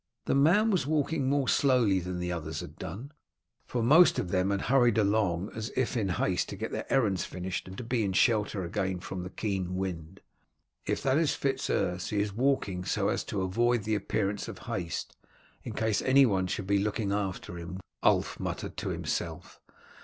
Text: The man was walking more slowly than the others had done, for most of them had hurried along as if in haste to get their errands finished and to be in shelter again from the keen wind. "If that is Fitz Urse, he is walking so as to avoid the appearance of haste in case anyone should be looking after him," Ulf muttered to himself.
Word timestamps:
The 0.25 0.33
man 0.33 0.71
was 0.71 0.87
walking 0.87 1.29
more 1.29 1.47
slowly 1.47 1.99
than 1.99 2.17
the 2.17 2.31
others 2.31 2.61
had 2.61 2.79
done, 2.79 3.11
for 3.67 3.83
most 3.83 4.17
of 4.17 4.31
them 4.31 4.49
had 4.49 4.61
hurried 4.63 4.97
along 4.97 5.51
as 5.53 5.69
if 5.75 5.95
in 5.95 6.09
haste 6.09 6.49
to 6.49 6.55
get 6.55 6.71
their 6.71 6.91
errands 6.91 7.23
finished 7.23 7.67
and 7.67 7.77
to 7.77 7.83
be 7.83 8.03
in 8.03 8.13
shelter 8.13 8.63
again 8.63 8.99
from 8.99 9.21
the 9.21 9.29
keen 9.29 9.75
wind. 9.75 10.19
"If 10.87 11.03
that 11.03 11.19
is 11.19 11.35
Fitz 11.35 11.69
Urse, 11.69 12.09
he 12.09 12.19
is 12.19 12.33
walking 12.33 12.83
so 12.83 13.09
as 13.09 13.23
to 13.25 13.43
avoid 13.43 13.83
the 13.83 13.93
appearance 13.93 14.47
of 14.47 14.57
haste 14.65 15.15
in 15.63 15.73
case 15.73 16.01
anyone 16.01 16.47
should 16.47 16.65
be 16.65 16.79
looking 16.79 17.11
after 17.11 17.59
him," 17.59 17.79
Ulf 18.01 18.39
muttered 18.39 18.77
to 18.77 18.89
himself. 18.89 19.61